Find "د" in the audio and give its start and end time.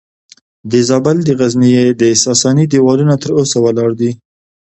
0.71-0.73, 1.25-1.29, 2.01-2.03